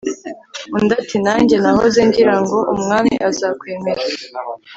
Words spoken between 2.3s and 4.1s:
ngo umwami azakwemera